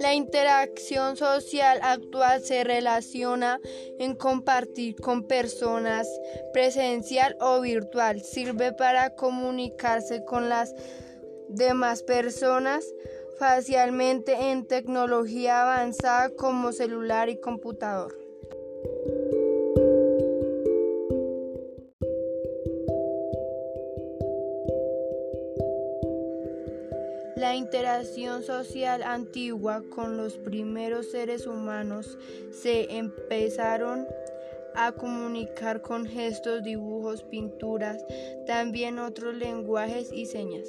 La 0.00 0.14
interacción 0.14 1.18
social 1.18 1.78
actual 1.82 2.40
se 2.40 2.64
relaciona 2.64 3.60
en 3.98 4.14
compartir 4.14 4.96
con 4.96 5.24
personas 5.24 6.08
presencial 6.54 7.36
o 7.38 7.60
virtual. 7.60 8.22
Sirve 8.22 8.72
para 8.72 9.14
comunicarse 9.14 10.24
con 10.24 10.48
las 10.48 10.74
demás 11.50 12.02
personas 12.02 12.84
facialmente 13.38 14.50
en 14.50 14.66
tecnología 14.66 15.62
avanzada 15.62 16.30
como 16.30 16.72
celular 16.72 17.28
y 17.28 17.38
computador. 17.38 18.16
La 27.40 27.54
interacción 27.56 28.42
social 28.42 29.02
antigua 29.02 29.82
con 29.88 30.18
los 30.18 30.36
primeros 30.36 31.10
seres 31.10 31.46
humanos 31.46 32.18
se 32.50 32.98
empezaron 32.98 34.06
a 34.74 34.92
comunicar 34.92 35.80
con 35.80 36.04
gestos, 36.04 36.62
dibujos, 36.62 37.22
pinturas, 37.22 38.04
también 38.46 38.98
otros 38.98 39.34
lenguajes 39.34 40.12
y 40.12 40.26
señas. 40.26 40.68